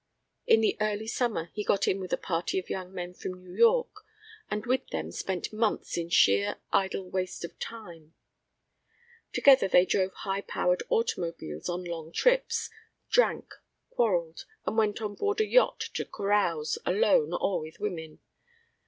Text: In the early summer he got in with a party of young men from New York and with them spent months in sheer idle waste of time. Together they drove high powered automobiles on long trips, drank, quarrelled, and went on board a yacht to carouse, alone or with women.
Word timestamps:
In 0.47 0.61
the 0.61 0.75
early 0.81 1.05
summer 1.05 1.51
he 1.53 1.63
got 1.63 1.87
in 1.87 1.99
with 1.99 2.11
a 2.11 2.17
party 2.17 2.57
of 2.57 2.71
young 2.71 2.91
men 2.91 3.13
from 3.13 3.33
New 3.33 3.53
York 3.53 4.03
and 4.49 4.65
with 4.65 4.87
them 4.87 5.11
spent 5.11 5.53
months 5.53 5.95
in 5.95 6.09
sheer 6.09 6.55
idle 6.73 7.07
waste 7.07 7.45
of 7.45 7.59
time. 7.59 8.15
Together 9.31 9.67
they 9.67 9.85
drove 9.85 10.11
high 10.13 10.41
powered 10.41 10.81
automobiles 10.89 11.69
on 11.69 11.83
long 11.83 12.11
trips, 12.11 12.71
drank, 13.11 13.53
quarrelled, 13.91 14.45
and 14.65 14.75
went 14.75 15.03
on 15.03 15.13
board 15.13 15.39
a 15.39 15.45
yacht 15.45 15.81
to 15.93 16.03
carouse, 16.03 16.79
alone 16.83 17.31
or 17.39 17.59
with 17.59 17.79
women. 17.79 18.21